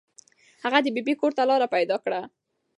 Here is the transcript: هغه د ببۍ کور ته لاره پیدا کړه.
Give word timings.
هغه 0.63 0.79
د 0.83 0.87
ببۍ 0.95 1.13
کور 1.21 1.31
ته 1.37 1.43
لاره 1.49 1.67
پیدا 1.75 1.95
کړه. 2.03 2.21